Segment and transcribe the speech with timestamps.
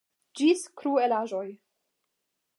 [0.39, 1.45] Ĝis kruelaĵoj.